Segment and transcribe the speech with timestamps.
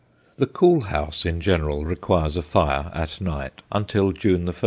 [0.37, 4.55] The cool house, in general, requires a fire, at night, until June 1.